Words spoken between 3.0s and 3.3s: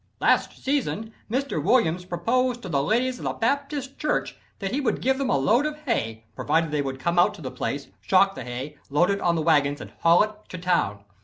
of